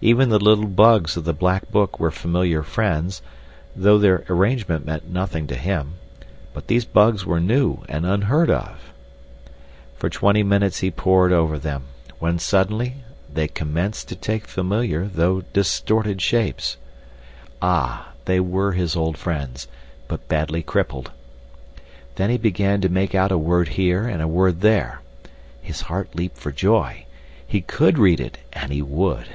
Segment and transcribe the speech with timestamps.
[0.00, 3.20] Even the little bugs of the black book were familiar friends,
[3.74, 5.94] though their arrangement meant nothing to him;
[6.54, 8.92] but these bugs were new and unheard of.
[9.96, 11.82] For twenty minutes he pored over them,
[12.20, 12.98] when suddenly
[13.28, 16.76] they commenced to take familiar though distorted shapes.
[17.60, 19.66] Ah, they were his old friends,
[20.06, 21.10] but badly crippled.
[22.14, 25.00] Then he began to make out a word here and a word there.
[25.60, 27.04] His heart leaped for joy.
[27.44, 29.26] He could read it, and he would.